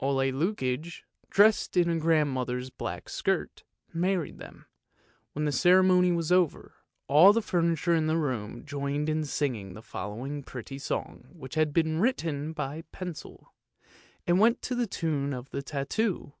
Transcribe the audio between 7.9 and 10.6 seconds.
in the room joined in singing the following